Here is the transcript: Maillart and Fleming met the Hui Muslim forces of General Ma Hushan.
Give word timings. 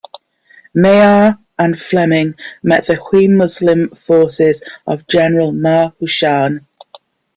Maillart 0.75 1.37
and 1.59 1.79
Fleming 1.79 2.33
met 2.63 2.87
the 2.87 2.95
Hui 2.95 3.27
Muslim 3.27 3.89
forces 3.89 4.63
of 4.87 5.05
General 5.07 5.51
Ma 5.51 5.91
Hushan. 6.01 6.65